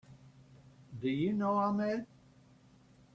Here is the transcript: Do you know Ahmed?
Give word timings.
Do 0.99 1.07
you 1.11 1.31
know 1.33 1.55
Ahmed? 1.59 2.07